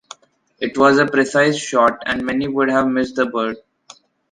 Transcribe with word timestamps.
It 0.59 0.79
was 0.79 0.97
a 0.97 1.05
precise 1.05 1.55
shot, 1.55 2.01
and 2.07 2.25
many 2.25 2.47
would 2.47 2.71
have 2.71 2.87
missed 2.87 3.17
the 3.17 3.27
bird. 3.27 3.57